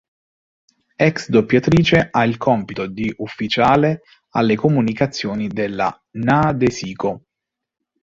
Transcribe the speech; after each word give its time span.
Ex-doppiatrice, 1.09 2.07
ha 2.09 2.23
il 2.23 2.37
compito 2.37 2.87
di 2.87 3.13
ufficiale 3.17 4.01
alle 4.29 4.55
comunicazioni 4.55 5.47
della 5.47 5.95
"Nadesico". 6.13 7.25